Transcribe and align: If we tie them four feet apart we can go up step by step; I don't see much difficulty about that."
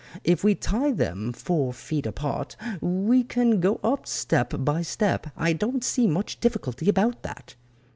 If 0.23 0.43
we 0.43 0.55
tie 0.55 0.93
them 0.93 1.31
four 1.31 1.73
feet 1.73 2.07
apart 2.07 2.55
we 2.81 3.23
can 3.23 3.59
go 3.59 3.79
up 3.83 4.07
step 4.07 4.51
by 4.65 4.81
step; 4.81 5.27
I 5.37 5.53
don't 5.53 5.83
see 5.83 6.07
much 6.07 6.39
difficulty 6.39 6.89
about 6.89 7.21
that." 7.21 7.53